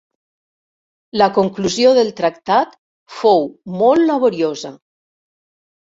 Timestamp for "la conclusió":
1.23-1.93